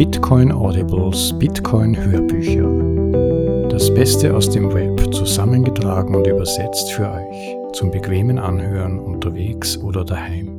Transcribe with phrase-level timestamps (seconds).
[0.00, 3.68] Bitcoin Audibles, Bitcoin Hörbücher.
[3.68, 10.02] Das Beste aus dem Web zusammengetragen und übersetzt für euch zum bequemen Anhören unterwegs oder
[10.02, 10.49] daheim.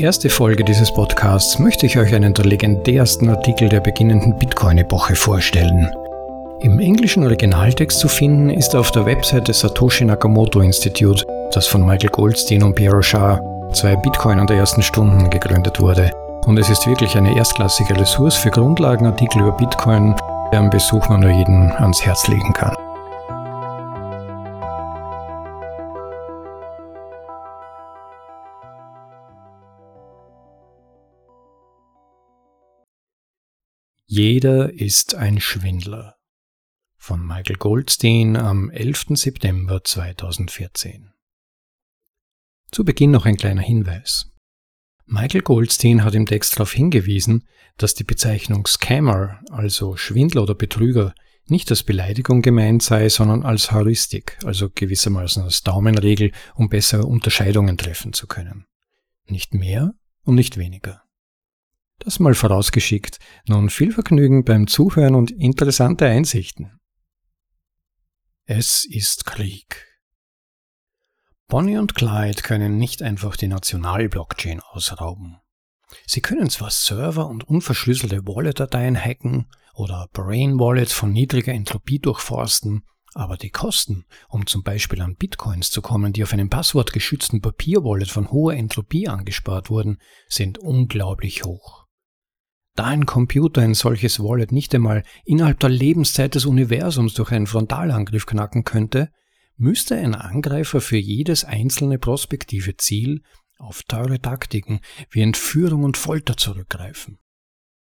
[0.00, 5.90] Erste Folge dieses Podcasts möchte ich euch einen der legendärsten Artikel der beginnenden Bitcoin-Epoche vorstellen.
[6.60, 11.84] Im englischen Originaltext zu finden ist auf der Website des Satoshi Nakamoto Institute, das von
[11.84, 16.10] Michael Goldstein und Pierre Rochard, zwei Bitcoinern der ersten Stunden, gegründet wurde.
[16.46, 20.14] Und es ist wirklich eine erstklassige Ressource für Grundlagenartikel über Bitcoin,
[20.52, 22.74] deren Besuch man nur jedem ans Herz legen kann.
[34.10, 36.16] Jeder ist ein Schwindler
[36.96, 39.08] von Michael Goldstein am 11.
[39.10, 41.12] September 2014.
[42.72, 44.30] Zu Beginn noch ein kleiner Hinweis.
[45.04, 51.14] Michael Goldstein hat im Text darauf hingewiesen, dass die Bezeichnung Scammer, also Schwindler oder Betrüger,
[51.44, 57.76] nicht als Beleidigung gemeint sei, sondern als Heuristik, also gewissermaßen als Daumenregel, um bessere Unterscheidungen
[57.76, 58.64] treffen zu können.
[59.26, 61.02] Nicht mehr und nicht weniger.
[61.98, 63.18] Das mal vorausgeschickt.
[63.46, 66.78] Nun viel Vergnügen beim Zuhören und interessante Einsichten.
[68.44, 69.84] Es ist Krieg.
[71.48, 75.38] Bonnie und Clyde können nicht einfach die National-Blockchain ausrauben.
[76.06, 83.36] Sie können zwar Server und unverschlüsselte Wallet-Dateien hacken oder Brain-Wallets von niedriger Entropie durchforsten, aber
[83.36, 88.30] die Kosten, um zum Beispiel an Bitcoins zu kommen, die auf einem passwortgeschützten Papierwallet von
[88.30, 91.77] hoher Entropie angespart wurden, sind unglaublich hoch.
[92.78, 97.48] Da ein Computer ein solches Wallet nicht einmal innerhalb der Lebenszeit des Universums durch einen
[97.48, 99.10] Frontalangriff knacken könnte,
[99.56, 103.22] müsste ein Angreifer für jedes einzelne prospektive Ziel
[103.58, 104.78] auf teure Taktiken
[105.10, 107.18] wie Entführung und Folter zurückgreifen.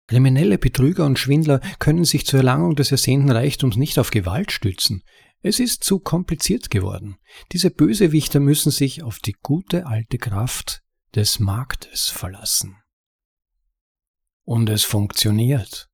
[0.07, 5.03] Kriminelle Betrüger und Schwindler können sich zur Erlangung des ersehnten Reichtums nicht auf Gewalt stützen.
[5.43, 7.17] Es ist zu kompliziert geworden.
[7.51, 10.85] Diese Bösewichter müssen sich auf die gute alte Kraft
[11.17, 12.77] des Marktes verlassen.
[14.47, 15.91] Und es funktioniert.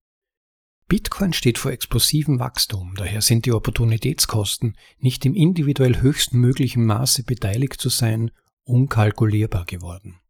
[0.87, 7.25] Bitcoin steht vor explosivem Wachstum, daher sind die Opportunitätskosten, nicht im individuell höchsten möglichen Maße
[7.25, 8.31] beteiligt zu sein,
[8.65, 10.21] unkalkulierbar geworden.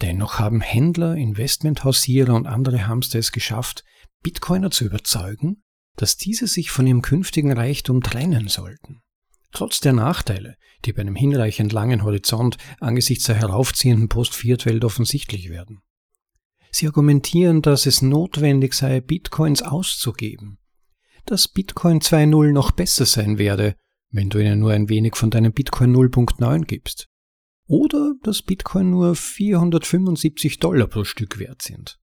[0.00, 3.84] Dennoch haben Händler, Investmenthausierer und andere Hamster es geschafft,
[4.24, 5.62] Bitcoiner zu überzeugen,
[5.94, 9.02] dass diese sich von ihrem künftigen Reichtum trennen sollten.
[9.52, 15.82] Trotz der Nachteile, die bei einem hinreichend langen Horizont angesichts der heraufziehenden Post-Fiat-Welt offensichtlich werden.
[16.70, 20.58] Sie argumentieren, dass es notwendig sei, Bitcoins auszugeben,
[21.24, 23.74] dass Bitcoin 2.0 noch besser sein werde,
[24.10, 27.08] wenn du ihnen nur ein wenig von deinem Bitcoin 0.9 gibst.
[27.66, 31.98] Oder dass Bitcoin nur 475 Dollar pro Stück wert sind.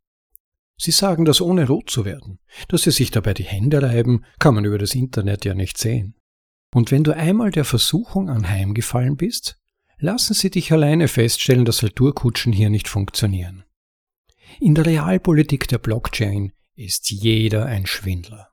[0.78, 2.40] Sie sagen das ohne rot zu werden.
[2.68, 6.16] Dass sie sich dabei die Hände reiben, kann man über das Internet ja nicht sehen.
[6.74, 9.58] Und wenn du einmal der Versuchung anheimgefallen bist,
[9.98, 13.65] lassen sie dich alleine feststellen, dass Retourkutschen hier nicht funktionieren.
[14.60, 18.50] In der Realpolitik der Blockchain ist jeder ein Schwindler.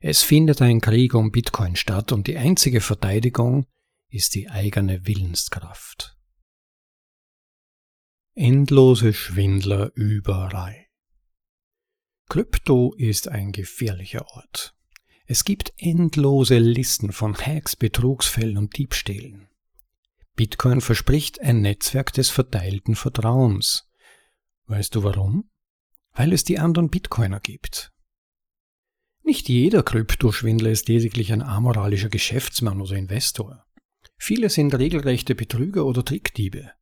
[0.00, 3.66] Es findet ein Krieg um Bitcoin statt und die einzige Verteidigung
[4.10, 6.16] ist die eigene Willenskraft.
[8.34, 10.86] Endlose Schwindler überall.
[12.28, 14.76] Krypto ist ein gefährlicher Ort.
[15.26, 19.48] Es gibt endlose Listen von Hacks, Betrugsfällen und Diebstählen.
[20.36, 23.87] Bitcoin verspricht ein Netzwerk des verteilten Vertrauens,
[24.68, 25.50] Weißt du warum?
[26.12, 27.92] Weil es die anderen Bitcoiner gibt.
[29.22, 33.64] Nicht jeder Kryptoschwindler ist lediglich ein amoralischer Geschäftsmann oder Investor.
[34.18, 36.72] Viele sind regelrechte Betrüger oder Trickdiebe.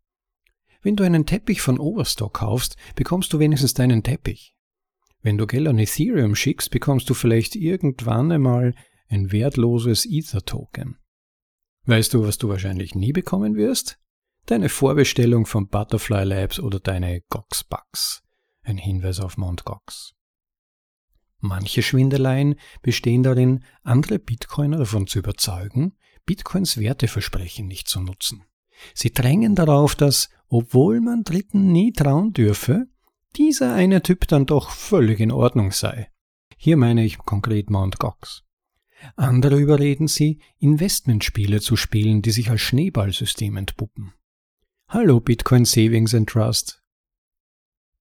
[0.82, 4.54] Wenn du einen Teppich von Overstock kaufst, bekommst du wenigstens deinen Teppich.
[5.22, 8.74] Wenn du Geld an Ethereum schickst, bekommst du vielleicht irgendwann einmal
[9.08, 10.98] ein wertloses Ether-Token.
[11.84, 13.98] Weißt du, was du wahrscheinlich nie bekommen wirst?
[14.50, 18.22] Deine Vorbestellung von Butterfly Labs oder deine Gox Bucks.
[18.62, 20.14] Ein Hinweis auf Mount Gox.
[21.38, 28.44] Manche Schwindeleien bestehen darin, andere Bitcoiner davon zu überzeugen, Bitcoins Werteversprechen nicht zu nutzen.
[28.94, 32.86] Sie drängen darauf, dass, obwohl man Dritten nie trauen dürfe,
[33.36, 36.10] dieser eine Typ dann doch völlig in Ordnung sei.
[36.56, 38.42] Hier meine ich konkret Mount Gox.
[39.14, 44.14] Andere überreden sie, Investmentspiele zu spielen, die sich als Schneeballsystem entpuppen.
[44.88, 46.80] Hallo Bitcoin Savings and Trust.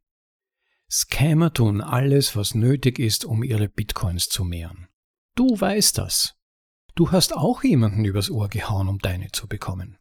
[0.89, 4.87] Scammer tun alles, was nötig ist, um ihre Bitcoins zu mehren.
[5.35, 6.35] Du weißt das.
[6.95, 9.97] Du hast auch jemanden übers Ohr gehauen, um deine zu bekommen.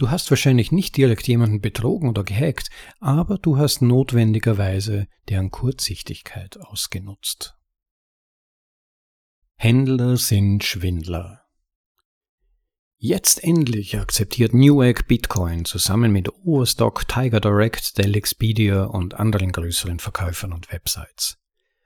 [0.00, 2.70] Du hast wahrscheinlich nicht direkt jemanden betrogen oder gehackt,
[3.00, 7.54] aber du hast notwendigerweise deren Kurzsichtigkeit ausgenutzt.
[9.56, 11.42] Händler sind Schwindler.
[12.96, 19.98] Jetzt endlich akzeptiert Newegg Bitcoin zusammen mit Overstock, Tiger Direct, Dell Expedia und anderen größeren
[19.98, 21.36] Verkäufern und Websites.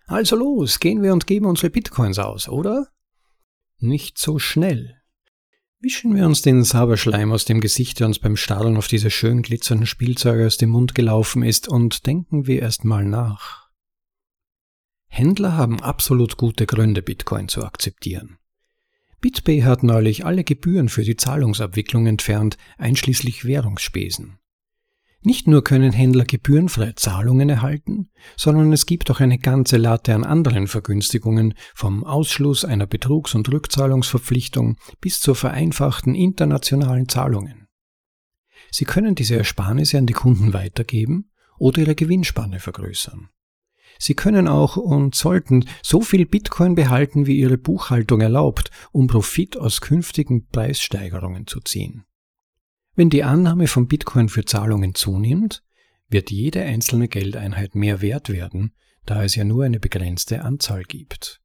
[0.07, 2.87] Also los, gehen wir und geben unsere Bitcoins aus, oder?
[3.79, 5.01] Nicht so schnell.
[5.85, 9.43] Wischen wir uns den Sauberschleim aus dem Gesicht, der uns beim Stadeln auf diese schön
[9.43, 13.69] glitzernden Spielzeuge aus dem Mund gelaufen ist, und denken wir erst mal nach.
[15.09, 18.39] Händler haben absolut gute Gründe, Bitcoin zu akzeptieren.
[19.21, 24.39] BitPay hat neulich alle Gebühren für die Zahlungsabwicklung entfernt, einschließlich Währungsspesen.
[25.27, 30.23] Nicht nur können Händler gebührenfreie Zahlungen erhalten, sondern es gibt auch eine ganze Latte an
[30.23, 37.69] anderen Vergünstigungen, vom Ausschluss einer Betrugs- und Rückzahlungsverpflichtung bis zur vereinfachten internationalen Zahlungen.
[38.71, 43.31] Sie können diese Ersparnisse an die Kunden weitergeben oder ihre Gewinnspanne vergrößern.
[43.99, 49.57] Sie können auch und sollten so viel Bitcoin behalten, wie ihre Buchhaltung erlaubt, um Profit
[49.57, 52.05] aus künftigen Preissteigerungen zu ziehen.
[52.95, 55.63] Wenn die Annahme von Bitcoin für Zahlungen zunimmt,
[56.09, 58.75] wird jede einzelne Geldeinheit mehr wert werden,
[59.05, 61.41] da es ja nur eine begrenzte Anzahl gibt.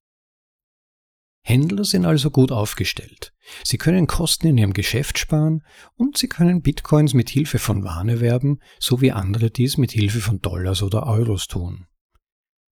[1.41, 3.33] Händler sind also gut aufgestellt.
[3.63, 5.63] Sie können Kosten in ihrem Geschäft sparen
[5.95, 10.19] und sie können Bitcoins mit Hilfe von Waren erwerben, so wie andere dies mit Hilfe
[10.19, 11.87] von Dollars oder Euros tun.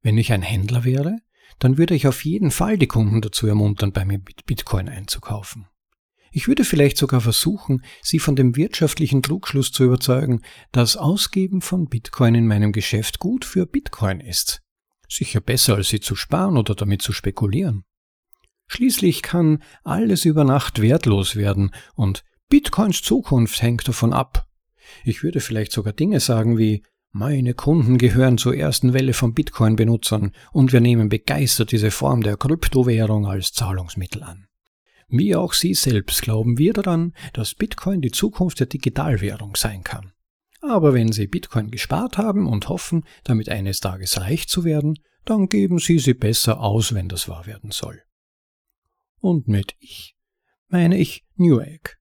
[0.04, 1.18] Wenn ich ein Händler wäre,
[1.58, 5.68] dann würde ich auf jeden Fall die Kunden dazu ermuntern, bei mir Bitcoin einzukaufen.
[6.32, 10.42] Ich würde vielleicht sogar versuchen, Sie von dem wirtschaftlichen Trugschluss zu überzeugen,
[10.72, 14.62] dass Ausgeben von Bitcoin in meinem Geschäft gut für Bitcoin ist.
[15.10, 17.86] Sicher besser, als sie zu sparen oder damit zu spekulieren.
[18.68, 24.46] Schließlich kann alles über Nacht wertlos werden und Bitcoins Zukunft hängt davon ab.
[25.04, 30.34] Ich würde vielleicht sogar Dinge sagen wie meine Kunden gehören zur ersten Welle von Bitcoin-Benutzern
[30.52, 34.47] und wir nehmen begeistert diese Form der Kryptowährung als Zahlungsmittel an.
[35.10, 40.12] Wie auch Sie selbst glauben wir daran, dass Bitcoin die Zukunft der Digitalwährung sein kann.
[40.62, 45.48] Aber wenn Sie Bitcoin gespart haben und hoffen, damit eines Tages reich zu werden, dann
[45.48, 48.02] geben Sie sie besser aus, wenn das wahr werden soll.
[49.20, 50.16] Und mit ich
[50.68, 51.98] meine ich Newegg.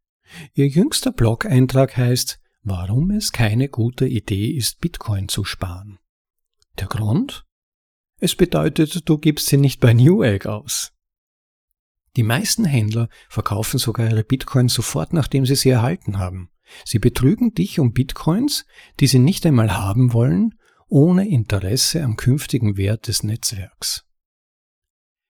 [0.55, 5.99] Ihr jüngster Blog-Eintrag heißt, warum es keine gute Idee ist, Bitcoin zu sparen.
[6.79, 7.45] Der Grund?
[8.19, 10.93] Es bedeutet, du gibst sie nicht bei Newegg aus.
[12.17, 16.51] Die meisten Händler verkaufen sogar ihre Bitcoins sofort, nachdem sie sie erhalten haben.
[16.85, 18.67] Sie betrügen dich um Bitcoins,
[18.99, 20.55] die sie nicht einmal haben wollen,
[20.89, 24.05] ohne Interesse am künftigen Wert des Netzwerks.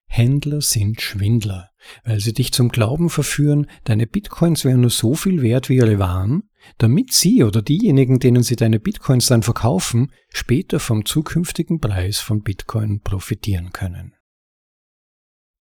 [0.09, 1.71] Händler sind Schwindler,
[2.05, 5.99] weil sie dich zum Glauben verführen, deine Bitcoins wären nur so viel wert wie ihre
[5.99, 6.45] Waren,
[6.79, 12.43] damit sie oder diejenigen, denen sie deine Bitcoins dann verkaufen, später vom zukünftigen Preis von
[12.43, 14.15] Bitcoin profitieren können.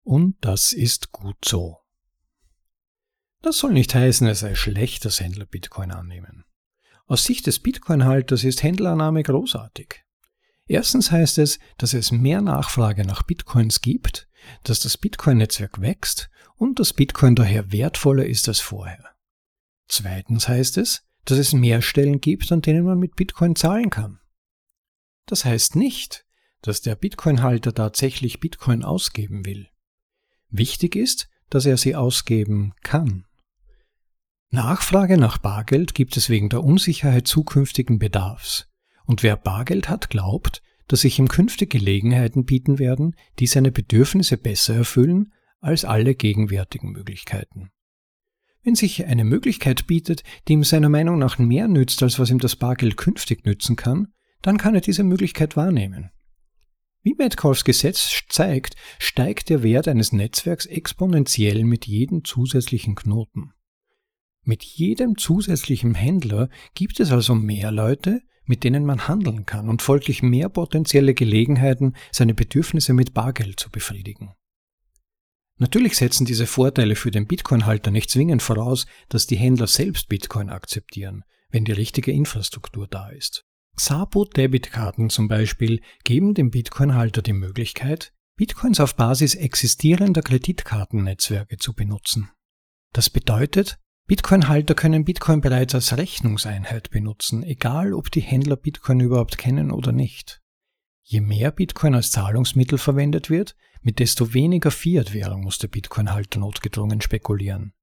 [0.03, 1.79] Und das ist gut so.
[3.41, 6.45] Das soll nicht heißen, es sei schlecht, dass Händler Bitcoin annehmen.
[7.07, 10.03] Aus Sicht des Bitcoin-Halters ist Händlerannahme großartig.
[10.65, 14.29] Erstens heißt es, dass es mehr Nachfrage nach Bitcoins gibt,
[14.63, 19.15] dass das Bitcoin-Netzwerk wächst und dass Bitcoin daher wertvoller ist als vorher.
[19.87, 24.19] Zweitens heißt es, dass es mehr Stellen gibt, an denen man mit Bitcoin zahlen kann.
[25.25, 26.25] Das heißt nicht,
[26.61, 29.69] dass der Bitcoin-Halter tatsächlich Bitcoin ausgeben will.
[30.55, 33.25] Wichtig ist, dass er sie ausgeben kann.
[34.51, 38.69] Nachfrage nach Bargeld gibt es wegen der Unsicherheit zukünftigen Bedarfs.
[39.03, 44.37] Und wer Bargeld hat, glaubt, dass sich ihm künftig Gelegenheiten bieten werden, die seine Bedürfnisse
[44.37, 47.71] besser erfüllen als alle gegenwärtigen Möglichkeiten.
[48.61, 52.37] Wenn sich eine Möglichkeit bietet, die ihm seiner Meinung nach mehr nützt, als was ihm
[52.37, 56.11] das Bargeld künftig nützen kann, dann kann er diese Möglichkeit wahrnehmen.
[57.03, 63.51] Wie Metcalfs Gesetz zeigt, steigt der Wert eines Netzwerks exponentiell mit jedem zusätzlichen Knoten.
[64.45, 69.81] Mit jedem zusätzlichen Händler gibt es also mehr Leute, mit denen man handeln kann und
[69.81, 74.33] folglich mehr potenzielle Gelegenheiten, seine Bedürfnisse mit Bargeld zu befriedigen.
[75.57, 80.49] Natürlich setzen diese Vorteile für den Bitcoin-Halter nicht zwingend voraus, dass die Händler selbst Bitcoin
[80.49, 83.45] akzeptieren, wenn die richtige Infrastruktur da ist.
[83.75, 92.31] Xabo-Debitkarten zum Beispiel geben dem Bitcoin-Halter die Möglichkeit, Bitcoins auf Basis existierender Kreditkartennetzwerke zu benutzen.
[92.93, 99.37] Das bedeutet, Bitcoin-Halter können Bitcoin bereits als Rechnungseinheit benutzen, egal ob die Händler Bitcoin überhaupt
[99.37, 100.41] kennen oder nicht.
[101.01, 107.01] Je mehr Bitcoin als Zahlungsmittel verwendet wird, mit desto weniger Fiat-Währung muss der Bitcoin-Halter notgedrungen
[107.01, 107.73] spekulieren.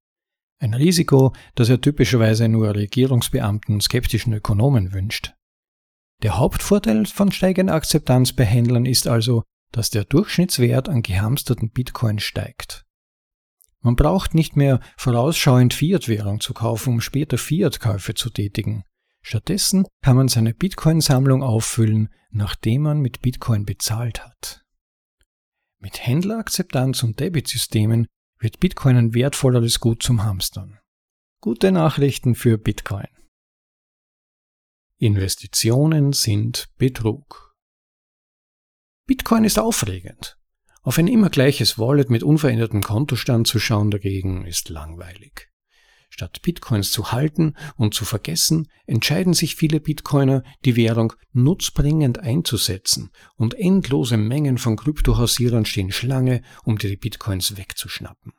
[0.59, 5.35] Ein Risiko, das er typischerweise nur Regierungsbeamten und skeptischen Ökonomen wünscht.
[6.23, 12.19] Der Hauptvorteil von steigender Akzeptanz bei Händlern ist also, dass der Durchschnittswert an gehamsterten Bitcoin
[12.19, 12.85] steigt.
[13.83, 18.85] Man braucht nicht mehr vorausschauend Fiat-Währung zu kaufen, um später Fiat-Käufe zu tätigen.
[19.23, 24.65] Stattdessen kann man seine Bitcoin-Sammlung auffüllen, nachdem man mit Bitcoin bezahlt hat.
[25.79, 28.07] Mit Händlerakzeptanz und Debitsystemen
[28.39, 30.79] wird Bitcoin ein wertvolleres Gut zum Hamstern.
[31.41, 33.09] Gute Nachrichten für Bitcoin.
[35.03, 37.57] Investitionen sind Betrug.
[39.07, 40.37] Bitcoin ist aufregend.
[40.83, 45.49] Auf ein immer gleiches Wallet mit unverändertem Kontostand zu schauen dagegen ist langweilig.
[46.11, 53.11] Statt Bitcoins zu halten und zu vergessen, entscheiden sich viele Bitcoiner, die Währung nutzbringend einzusetzen
[53.37, 58.35] und endlose Mengen von Kryptohausierern stehen Schlange, um die Bitcoins wegzuschnappen.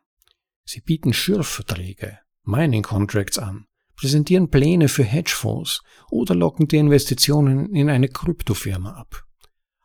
[0.64, 3.66] Sie bieten Schürfverträge, Mining Contracts an,
[4.02, 9.28] präsentieren Pläne für Hedgefonds oder locken dir Investitionen in eine Kryptofirma ab.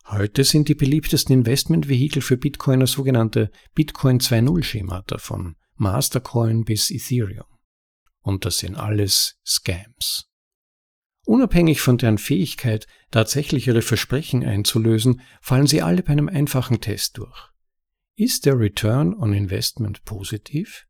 [0.06, 7.44] Heute sind die beliebtesten Investmentvehikel für Bitcoiner sogenannte Bitcoin 2.0 Schemata von Mastercoin bis Ethereum.
[8.22, 10.30] Und das sind alles Scams.
[11.26, 17.18] Unabhängig von deren Fähigkeit, tatsächlich ihre Versprechen einzulösen, fallen sie alle bei einem einfachen Test
[17.18, 17.50] durch.
[18.16, 20.86] Ist der Return on Investment positiv?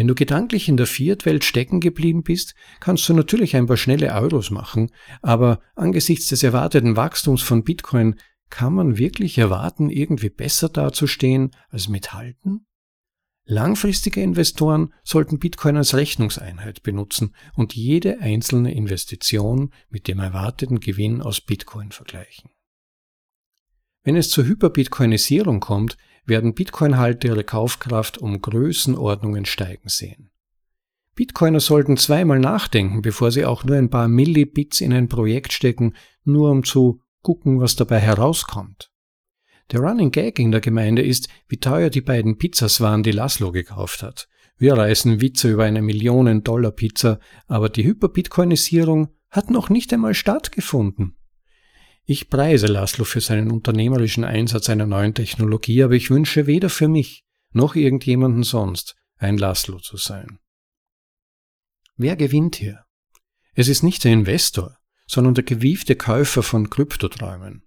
[0.00, 4.14] Wenn du gedanklich in der Fiat-Welt stecken geblieben bist, kannst du natürlich ein paar schnelle
[4.14, 4.90] Euros machen,
[5.20, 11.88] aber angesichts des erwarteten Wachstums von Bitcoin kann man wirklich erwarten, irgendwie besser dazustehen als
[11.90, 12.64] mithalten?
[13.44, 21.20] Langfristige Investoren sollten Bitcoin als Rechnungseinheit benutzen und jede einzelne Investition mit dem erwarteten Gewinn
[21.20, 22.48] aus Bitcoin vergleichen.
[24.02, 25.98] Wenn es zur Hyperbitcoinisierung kommt,
[26.30, 30.30] werden Bitcoin-Halter ihre Kaufkraft um Größenordnungen steigen sehen.
[31.14, 35.94] Bitcoiner sollten zweimal nachdenken, bevor sie auch nur ein paar Millibits in ein Projekt stecken,
[36.24, 38.90] nur um zu gucken, was dabei herauskommt.
[39.70, 43.52] Der Running Gag in der Gemeinde ist, wie teuer die beiden Pizzas waren, die Laszlo
[43.52, 44.28] gekauft hat.
[44.56, 51.16] Wir reißen Witze über eine Millionen-Dollar-Pizza, aber die Hyperbitcoinisierung hat noch nicht einmal stattgefunden.
[52.04, 56.88] Ich preise Laszlo für seinen unternehmerischen Einsatz einer neuen Technologie, aber ich wünsche weder für
[56.88, 60.38] mich noch irgendjemanden sonst ein Laszlo zu sein.
[61.96, 62.84] Wer gewinnt hier?
[63.54, 67.62] Es ist nicht der Investor, sondern der gewiefte Käufer von Kryptoträumen.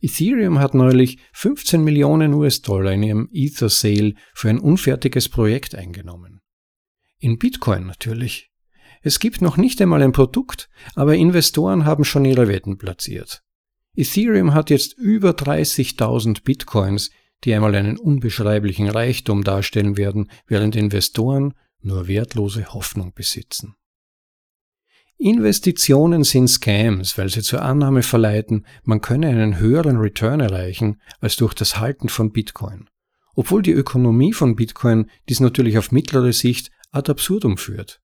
[0.00, 6.40] Ethereum hat neulich 15 Millionen US-Dollar in ihrem Ether-Sale für ein unfertiges Projekt eingenommen.
[7.18, 8.50] In Bitcoin natürlich.
[9.02, 13.42] Es gibt noch nicht einmal ein Produkt, aber Investoren haben schon ihre Wetten platziert.
[13.94, 17.10] Ethereum hat jetzt über 30.000 Bitcoins,
[17.44, 23.74] die einmal einen unbeschreiblichen Reichtum darstellen werden, während Investoren nur wertlose Hoffnung besitzen.
[25.16, 31.36] Investitionen sind Scams, weil sie zur Annahme verleiten, man könne einen höheren Return erreichen als
[31.36, 32.88] durch das Halten von Bitcoin.
[33.34, 38.00] Obwohl die Ökonomie von Bitcoin dies natürlich auf mittlere Sicht ad absurdum führt.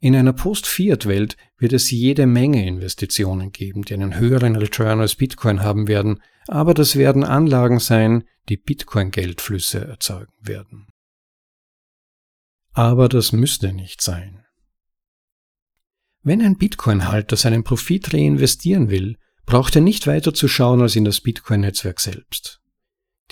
[0.00, 5.60] In einer Post-Fiat-Welt wird es jede Menge Investitionen geben, die einen höheren Return als Bitcoin
[5.62, 10.86] haben werden, aber das werden Anlagen sein, die Bitcoin-Geldflüsse erzeugen werden.
[12.72, 14.44] Aber das müsste nicht sein.
[16.22, 21.04] Wenn ein Bitcoin-Halter seinen Profit reinvestieren will, braucht er nicht weiter zu schauen als in
[21.04, 22.60] das Bitcoin-Netzwerk selbst.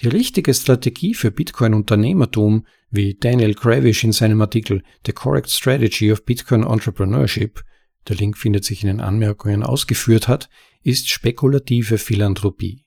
[0.00, 6.25] Die richtige Strategie für Bitcoin-Unternehmertum, wie Daniel Gravish in seinem Artikel The Correct Strategy of
[6.25, 7.62] Bitcoin Entrepreneurship,
[8.09, 10.49] der Link findet sich in den Anmerkungen, ausgeführt hat,
[10.83, 12.85] ist spekulative Philanthropie.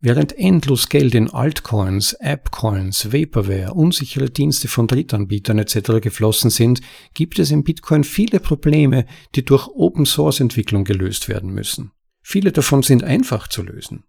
[0.00, 6.00] Während endlos Geld in Altcoins, Appcoins, Vaporware, unsichere Dienste von Drittanbietern etc.
[6.02, 6.80] geflossen sind,
[7.14, 11.92] gibt es in Bitcoin viele Probleme, die durch Open-Source-Entwicklung gelöst werden müssen.
[12.22, 14.04] Viele davon sind einfach zu lösen.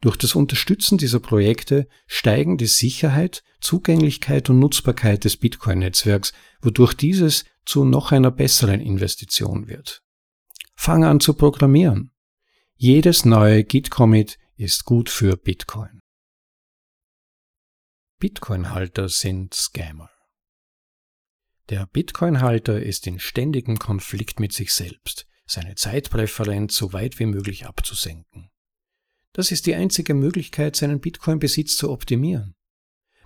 [0.00, 7.44] Durch das Unterstützen dieser Projekte steigen die Sicherheit, Zugänglichkeit und Nutzbarkeit des Bitcoin-Netzwerks, wodurch dieses
[7.64, 10.02] zu noch einer besseren Investition wird.
[10.76, 12.12] Fang an zu programmieren.
[12.76, 16.00] Jedes neue Git-Commit ist gut für Bitcoin.
[18.20, 20.10] Bitcoin-Halter sind Scammer.
[21.68, 27.66] Der Bitcoin-Halter ist in ständigem Konflikt mit sich selbst, seine Zeitpräferenz so weit wie möglich
[27.66, 28.50] abzusenken.
[29.38, 32.56] Das ist die einzige Möglichkeit, seinen Bitcoin-Besitz zu optimieren.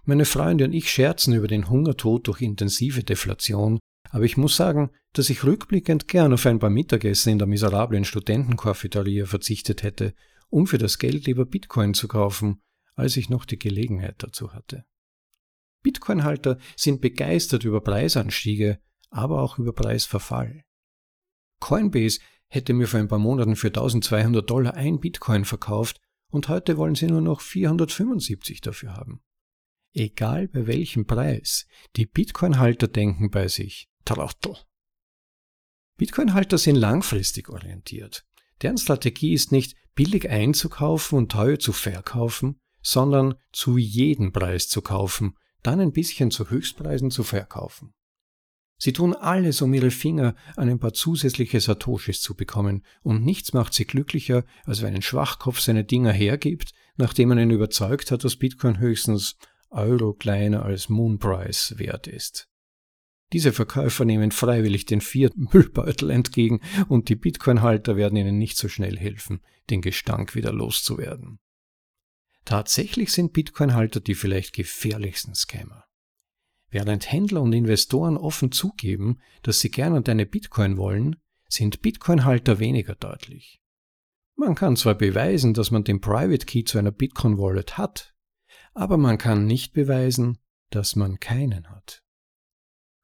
[0.04, 3.78] Meine Freunde und ich scherzen über den Hungertod durch intensive Deflation,
[4.10, 8.04] aber ich muss sagen, dass ich rückblickend gern auf ein paar Mittagessen in der miserablen
[8.04, 10.12] Studentencafeteria verzichtet hätte,
[10.50, 12.60] um für das Geld lieber Bitcoin zu kaufen,
[12.94, 14.84] als ich noch die Gelegenheit dazu hatte.
[15.82, 20.62] Bitcoin-Halter sind begeistert über Preisanstiege, aber auch über Preisverfall.
[21.58, 26.78] Coinbase hätte mir vor ein paar Monaten für 1200 Dollar ein Bitcoin verkauft und heute
[26.78, 29.22] wollen sie nur noch 475 dafür haben.
[29.92, 31.66] Egal bei welchem Preis,
[31.96, 34.56] die Bitcoin-Halter denken bei sich, Trottel.
[35.98, 38.24] Bitcoin-Halter sind langfristig orientiert.
[38.62, 44.80] Deren Strategie ist nicht billig einzukaufen und teuer zu verkaufen, sondern zu jedem Preis zu
[44.80, 47.92] kaufen, dann ein bisschen zu Höchstpreisen zu verkaufen.
[48.84, 53.52] Sie tun alles, um ihre Finger an ein paar zusätzliche Satoshis zu bekommen, und nichts
[53.52, 58.24] macht sie glücklicher, als wenn ein Schwachkopf seine Dinger hergibt, nachdem man ihn überzeugt hat,
[58.24, 59.36] dass Bitcoin höchstens
[59.70, 62.48] Euro kleiner als Moonprice wert ist.
[63.32, 68.66] Diese Verkäufer nehmen freiwillig den vierten Müllbeutel entgegen und die Bitcoin-Halter werden ihnen nicht so
[68.66, 71.38] schnell helfen, den Gestank wieder loszuwerden.
[72.44, 75.84] Tatsächlich sind Bitcoin-Halter die vielleicht gefährlichsten Scammer.
[76.72, 82.94] Während Händler und Investoren offen zugeben, dass sie gerne deine Bitcoin wollen, sind Bitcoin-Halter weniger
[82.94, 83.60] deutlich.
[84.36, 88.14] Man kann zwar beweisen, dass man den Private Key zu einer Bitcoin Wallet hat,
[88.72, 90.38] aber man kann nicht beweisen,
[90.70, 92.02] dass man keinen hat.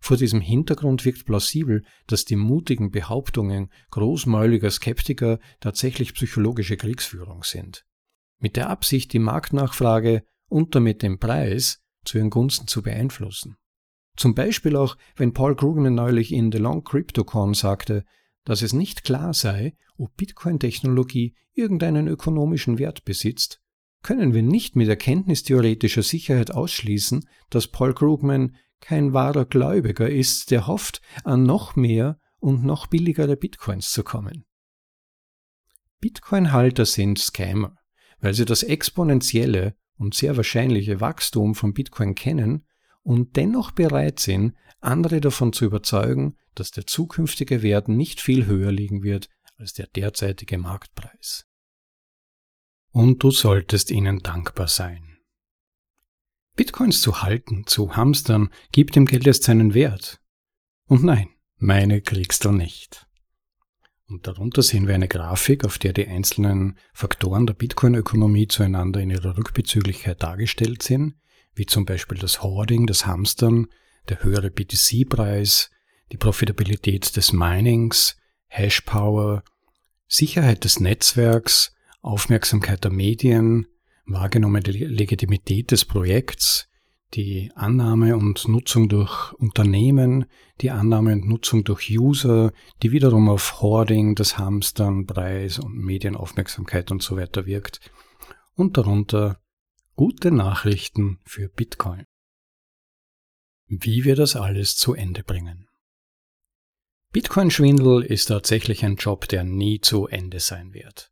[0.01, 7.85] Vor diesem Hintergrund wirkt plausibel, dass die mutigen Behauptungen großmäuliger Skeptiker tatsächlich psychologische Kriegsführung sind.
[8.39, 13.57] Mit der Absicht, die Marktnachfrage und damit den Preis zu ihren Gunsten zu beeinflussen.
[14.17, 18.05] Zum Beispiel auch, wenn Paul Krugman neulich in The Long CryptoCon sagte,
[18.45, 23.61] dass es nicht klar sei, ob Bitcoin-Technologie irgendeinen ökonomischen Wert besitzt,
[24.03, 30.67] können wir nicht mit erkenntnistheoretischer Sicherheit ausschließen, dass Paul Krugman kein wahrer Gläubiger ist, der
[30.67, 34.45] hofft, an noch mehr und noch billigere Bitcoins zu kommen.
[36.01, 37.77] Bitcoin-Halter sind Scammer,
[38.21, 42.65] weil sie das exponentielle und sehr wahrscheinliche Wachstum von Bitcoin kennen
[43.03, 48.73] und dennoch bereit sind, andere davon zu überzeugen, dass der zukünftige Wert nicht viel höher
[48.73, 51.47] liegen wird als der derzeitige Marktpreis.
[52.91, 55.19] Und du solltest ihnen dankbar sein.
[56.57, 60.21] Bitcoins zu halten, zu hamstern, gibt dem Geld erst seinen Wert.
[60.87, 63.08] Und nein, meine kriegst du nicht.
[64.09, 69.11] Und darunter sehen wir eine Grafik, auf der die einzelnen Faktoren der Bitcoin-Ökonomie zueinander in
[69.11, 71.15] ihrer Rückbezüglichkeit dargestellt sind,
[71.55, 73.67] wie zum Beispiel das Hoarding, das Hamstern,
[74.09, 75.71] der höhere BTC-Preis,
[76.11, 78.17] die Profitabilität des Minings,
[78.47, 79.45] Hashpower,
[80.07, 83.67] Sicherheit des Netzwerks, Aufmerksamkeit der Medien,
[84.07, 86.68] wahrgenommene Legitimität des Projekts,
[87.15, 90.27] die Annahme und Nutzung durch Unternehmen,
[90.61, 96.91] die Annahme und Nutzung durch User, die wiederum auf Hoarding, das Hamstern, Preis und Medienaufmerksamkeit
[96.91, 97.81] und so weiter wirkt.
[98.55, 99.41] Und darunter
[99.95, 102.05] gute Nachrichten für Bitcoin.
[103.67, 105.69] Wie wir das alles zu Ende bringen.
[107.13, 111.11] Bitcoin-Schwindel ist tatsächlich ein Job, der nie zu Ende sein wird.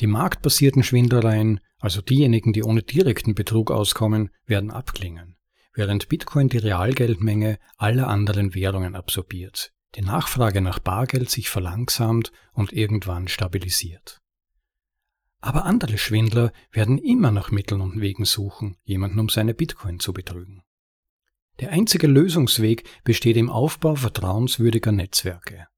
[0.00, 5.36] Die marktbasierten Schwindlereien, also diejenigen, die ohne direkten Betrug auskommen, werden abklingen.
[5.74, 12.72] während Bitcoin die Realgeldmenge aller anderen Währungen absorbiert, die Nachfrage nach Bargeld sich verlangsamt und
[12.72, 14.20] irgendwann stabilisiert.
[15.40, 20.12] Aber andere Schwindler werden immer nach Mitteln und Wegen suchen, jemanden um seine Bitcoin zu
[20.12, 20.62] betrügen.
[21.60, 25.68] Der einzige Lösungsweg besteht im Aufbau vertrauenswürdiger Netzwerke.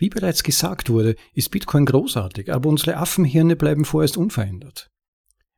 [0.00, 4.90] Wie bereits gesagt wurde, ist Bitcoin großartig, aber unsere Affenhirne bleiben vorerst unverändert.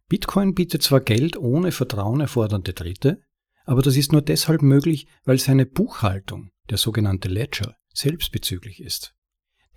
[0.09, 3.21] Bitcoin bietet zwar Geld ohne Vertrauen erfordernde Dritte,
[3.65, 9.15] aber das ist nur deshalb möglich, weil seine Buchhaltung, der sogenannte Ledger, selbstbezüglich ist.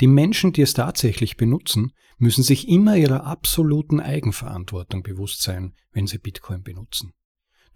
[0.01, 6.07] Die Menschen, die es tatsächlich benutzen, müssen sich immer ihrer absoluten Eigenverantwortung bewusst sein, wenn
[6.07, 7.13] sie Bitcoin benutzen.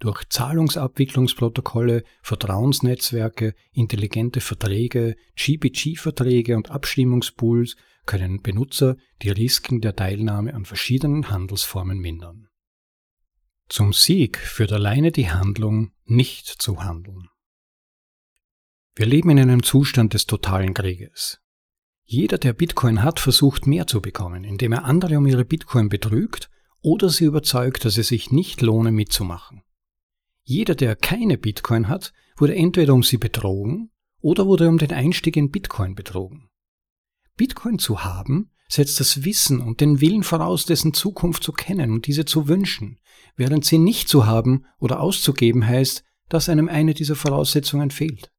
[0.00, 10.64] Durch Zahlungsabwicklungsprotokolle, Vertrauensnetzwerke, intelligente Verträge, GPG-Verträge und Abstimmungspools können Benutzer die Risiken der Teilnahme an
[10.64, 12.48] verschiedenen Handelsformen mindern.
[13.68, 17.28] Zum Sieg führt alleine die Handlung, nicht zu handeln.
[18.96, 21.40] Wir leben in einem Zustand des totalen Krieges.
[22.04, 26.48] Jeder, der Bitcoin hat, versucht mehr zu bekommen, indem er andere um ihre Bitcoin betrügt
[26.80, 29.62] oder sie überzeugt, dass es sich nicht lohne mitzumachen.
[30.50, 35.36] Jeder, der keine Bitcoin hat, wurde entweder um sie betrogen oder wurde um den Einstieg
[35.36, 36.48] in Bitcoin betrogen.
[37.36, 42.08] Bitcoin zu haben, setzt das Wissen und den Willen voraus, dessen Zukunft zu kennen und
[42.08, 42.98] diese zu wünschen,
[43.36, 48.32] während sie nicht zu haben oder auszugeben heißt, dass einem eine dieser Voraussetzungen fehlt.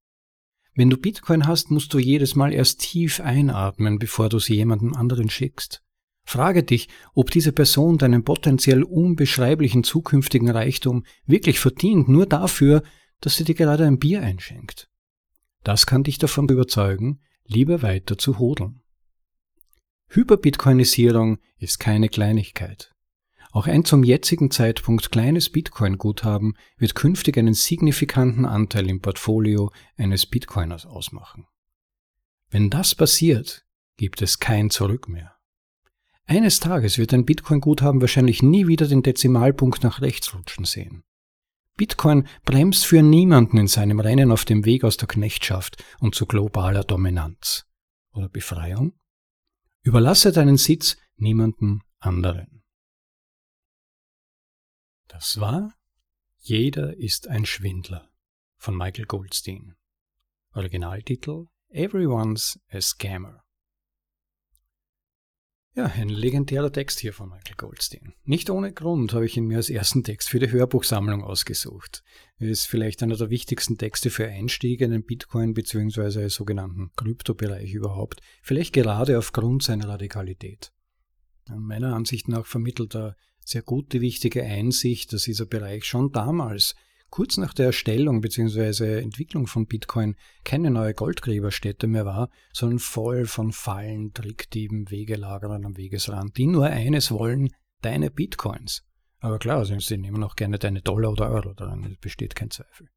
[0.75, 4.95] Wenn du Bitcoin hast, musst du jedes Mal erst tief einatmen, bevor du sie jemandem
[4.95, 5.81] anderen schickst.
[6.23, 12.83] Frage dich, ob diese Person deinen potenziell unbeschreiblichen zukünftigen Reichtum wirklich verdient, nur dafür,
[13.19, 14.89] dass sie dir gerade ein Bier einschenkt.
[15.63, 18.81] Das kann dich davon überzeugen, lieber weiter zu hodeln.
[20.09, 22.93] Hyperbitcoinisierung ist keine Kleinigkeit.
[23.51, 30.25] Auch ein zum jetzigen Zeitpunkt kleines Bitcoin-Guthaben wird künftig einen signifikanten Anteil im Portfolio eines
[30.25, 31.47] Bitcoiners ausmachen.
[32.49, 33.65] Wenn das passiert,
[33.97, 35.35] gibt es kein Zurück mehr.
[36.31, 41.03] Eines Tages wird ein Bitcoin-Guthaben wahrscheinlich nie wieder den Dezimalpunkt nach rechts rutschen sehen.
[41.75, 46.25] Bitcoin bremst für niemanden in seinem Rennen auf dem Weg aus der Knechtschaft und zu
[46.25, 47.65] globaler Dominanz.
[48.13, 48.97] Oder Befreiung?
[49.81, 52.63] Überlasse deinen Sitz niemanden anderen.
[55.09, 55.73] Das war
[56.37, 58.09] Jeder ist ein Schwindler
[58.55, 59.75] von Michael Goldstein.
[60.53, 63.43] Originaltitel Everyone's a Scammer.
[65.73, 68.13] Ja, ein legendärer Text hier von Michael Goldstein.
[68.25, 72.03] Nicht ohne Grund habe ich ihn mir als ersten Text für die Hörbuchsammlung ausgesucht.
[72.39, 76.27] Er ist vielleicht einer der wichtigsten Texte für Einstiege in den Bitcoin bzw.
[76.27, 80.73] sogenannten Kryptobereich überhaupt, vielleicht gerade aufgrund seiner Radikalität.
[81.47, 86.75] Meiner Ansicht nach vermittelt er sehr gute, wichtige Einsicht, dass dieser Bereich schon damals
[87.11, 88.99] kurz nach der Erstellung bzw.
[88.99, 95.77] Entwicklung von Bitcoin keine neue Goldgräberstätte mehr war, sondern voll von Fallen, Trickdieben, Wegelagerern am
[95.77, 97.49] Wegesrand, die nur eines wollen,
[97.81, 98.83] deine Bitcoins.
[99.19, 102.87] Aber klar, sie nehmen auch gerne deine Dollar oder Euro, daran besteht kein Zweifel.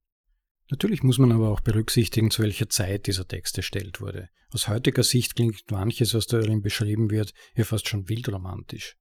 [0.70, 4.31] Natürlich muss man aber auch berücksichtigen, zu welcher Zeit dieser Text erstellt wurde.
[4.50, 8.96] Aus heutiger Sicht klingt manches, was darin beschrieben wird, hier fast schon wildromantisch.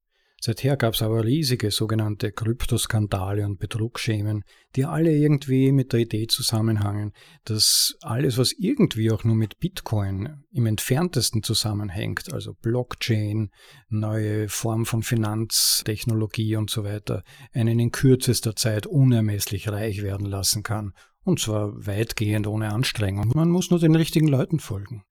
[0.45, 4.43] Seither gab es aber riesige sogenannte Kryptoskandale und Betrugsschemen,
[4.75, 7.13] die alle irgendwie mit der Idee zusammenhangen,
[7.45, 13.51] dass alles, was irgendwie auch nur mit Bitcoin im entferntesten zusammenhängt, also Blockchain,
[13.87, 20.61] neue Form von Finanztechnologie und so weiter, einen in kürzester Zeit unermesslich reich werden lassen
[20.61, 20.91] kann.
[21.23, 23.31] Und zwar weitgehend ohne Anstrengung.
[23.33, 25.05] Man muss nur den richtigen Leuten folgen.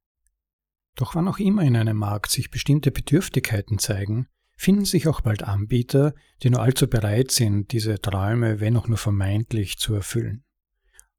[0.95, 4.27] Doch wann auch immer in einem Markt sich bestimmte Bedürftigkeiten zeigen,
[4.63, 8.97] finden sich auch bald Anbieter, die nur allzu bereit sind, diese Träume, wenn auch nur
[8.97, 10.45] vermeintlich, zu erfüllen.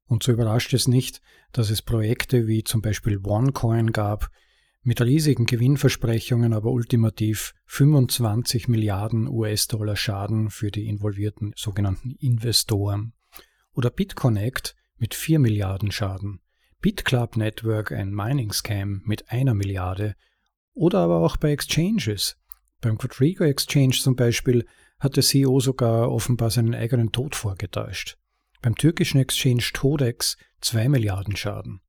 [0.06, 1.20] Und so überrascht es nicht,
[1.52, 4.30] dass es Projekte wie zum Beispiel OneCoin gab,
[4.82, 13.12] mit riesigen Gewinnversprechungen, aber ultimativ 25 Milliarden US-Dollar Schaden für die involvierten sogenannten Investoren.
[13.74, 16.40] Oder BitConnect mit 4 Milliarden Schaden.
[16.80, 20.14] BitClub Network, ein Mining-Scam mit einer Milliarde.
[20.72, 22.38] Oder aber auch bei Exchanges,
[22.84, 24.66] beim Quadriga Exchange zum Beispiel
[25.00, 28.18] hat der CEO sogar offenbar seinen eigenen Tod vorgetäuscht.
[28.60, 31.80] Beim türkischen Exchange Todex 2 Milliarden Schaden.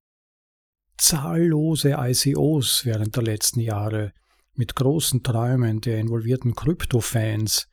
[0.97, 4.13] Zahllose ICOs während der letzten Jahre
[4.53, 7.67] mit großen Träumen der involvierten Krypto-Fans,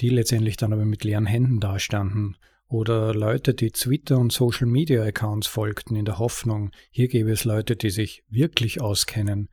[0.00, 5.02] die letztendlich dann aber mit leeren Händen dastanden, oder Leute, die Twitter und Social Media
[5.02, 9.50] Accounts folgten in der Hoffnung, hier gäbe es Leute, die sich wirklich auskennen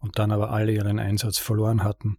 [0.00, 2.16] und dann aber alle ihren Einsatz verloren hatten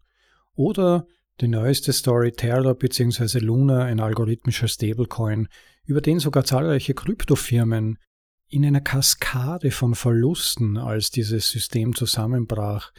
[0.56, 1.08] oder
[1.42, 3.40] die neueste Story Terra bzw.
[3.40, 5.48] Luna, ein algorithmischer Stablecoin,
[5.86, 8.00] über den sogar zahlreiche Kryptofirmen
[8.48, 12.92] in einer Kaskade von Verlusten, als dieses System zusammenbrach,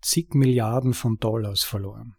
[0.00, 2.14] zig Milliarden von Dollars verloren.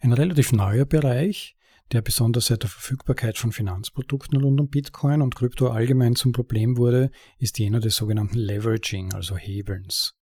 [0.00, 1.56] Ein relativ neuer Bereich,
[1.92, 6.76] der besonders seit der Verfügbarkeit von Finanzprodukten rund um Bitcoin und Krypto allgemein zum Problem
[6.76, 10.14] wurde, ist jener des sogenannten Leveraging, also Hebelns.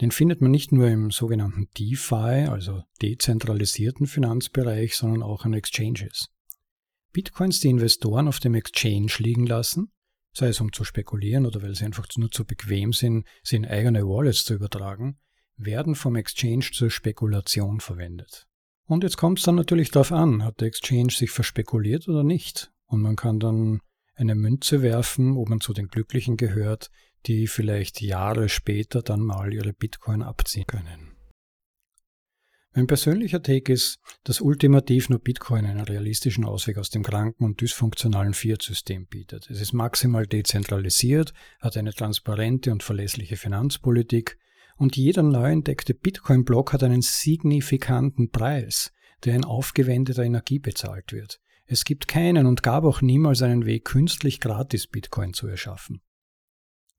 [0.00, 6.28] Den findet man nicht nur im sogenannten DeFi, also dezentralisierten Finanzbereich, sondern auch an Exchanges.
[7.12, 9.92] Bitcoins, die Investoren auf dem Exchange liegen lassen,
[10.32, 13.66] sei es um zu spekulieren oder weil sie einfach nur zu bequem sind, sie in
[13.66, 15.18] eigene Wallets zu übertragen,
[15.56, 18.48] werden vom Exchange zur Spekulation verwendet.
[18.86, 22.72] Und jetzt kommt es dann natürlich darauf an, hat der Exchange sich verspekuliert oder nicht.
[22.86, 23.80] Und man kann dann
[24.14, 26.90] eine Münze werfen, ob man zu den Glücklichen gehört,
[27.26, 31.14] die vielleicht Jahre später dann mal ihre Bitcoin abziehen können.
[32.76, 37.60] Mein persönlicher Take ist, dass ultimativ nur Bitcoin einen realistischen Ausweg aus dem kranken und
[37.60, 39.48] dysfunktionalen Fiat-System bietet.
[39.48, 44.38] Es ist maximal dezentralisiert, hat eine transparente und verlässliche Finanzpolitik
[44.76, 51.40] und jeder neu entdeckte Bitcoin-Block hat einen signifikanten Preis, der in aufgewendeter Energie bezahlt wird.
[51.66, 56.02] Es gibt keinen und gab auch niemals einen Weg, künstlich gratis Bitcoin zu erschaffen.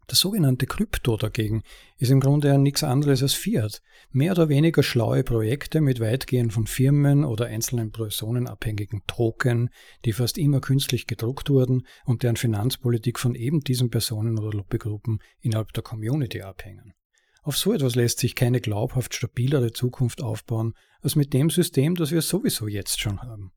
[0.07, 1.63] Das sogenannte Krypto dagegen
[1.97, 3.81] ist im Grunde ja nichts anderes als Fiat.
[4.11, 9.69] Mehr oder weniger schlaue Projekte mit weitgehend von Firmen oder einzelnen Personen abhängigen Token,
[10.05, 15.19] die fast immer künstlich gedruckt wurden und deren Finanzpolitik von eben diesen Personen oder Lobbygruppen
[15.39, 16.93] innerhalb der Community abhängen.
[17.41, 22.11] Auf so etwas lässt sich keine glaubhaft stabilere Zukunft aufbauen als mit dem System, das
[22.11, 23.51] wir sowieso jetzt schon haben.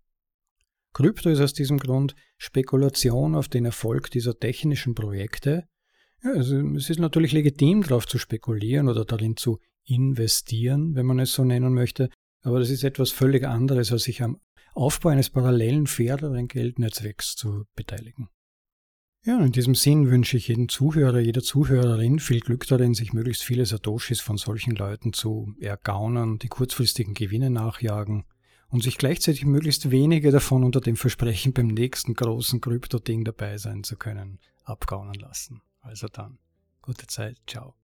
[0.93, 5.67] Krypto ist aus diesem Grund Spekulation auf den Erfolg dieser technischen Projekte.
[6.23, 11.19] Ja, also es ist natürlich legitim, darauf zu spekulieren oder darin zu investieren, wenn man
[11.21, 12.11] es so nennen möchte,
[12.43, 14.41] aber das ist etwas völlig anderes, als sich am
[14.75, 18.29] Aufbau eines parallelen, faireren Geldnetzwerks zu beteiligen.
[19.25, 23.43] Ja, in diesem Sinn wünsche ich jedem Zuhörer, jeder Zuhörerin viel Glück darin, sich möglichst
[23.43, 28.25] viele Satoshis von solchen Leuten zu ergaunern, die kurzfristigen Gewinne nachjagen
[28.69, 33.83] und sich gleichzeitig möglichst wenige davon unter dem Versprechen, beim nächsten großen Krypto-Ding dabei sein
[33.83, 35.63] zu können, abgaunen lassen.
[35.81, 36.39] Also dann,
[36.83, 37.75] gute Zeit, ciao.